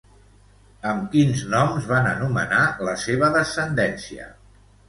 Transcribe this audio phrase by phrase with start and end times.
[0.91, 4.31] Amb quins noms van anomenar la seva descendència?